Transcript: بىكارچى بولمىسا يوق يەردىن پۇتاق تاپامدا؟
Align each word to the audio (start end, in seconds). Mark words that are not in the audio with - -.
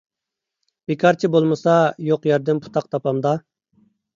بىكارچى 0.91 1.29
بولمىسا 1.35 1.75
يوق 2.09 2.27
يەردىن 2.31 2.65
پۇتاق 2.65 2.89
تاپامدا؟ 2.97 3.39